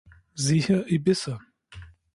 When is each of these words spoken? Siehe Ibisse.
Siehe 0.33 0.81
Ibisse. 0.87 1.37